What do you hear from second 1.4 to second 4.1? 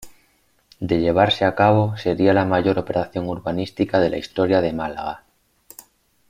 a cabo sería la mayor operación urbanística de